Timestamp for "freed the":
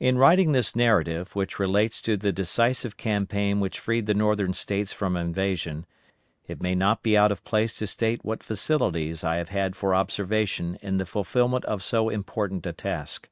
3.78-4.14